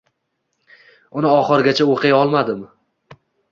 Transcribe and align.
Uni 1.21 1.29
oxirigacha 1.33 1.89
o’qiy 1.97 2.17
olmadim. 2.23 2.67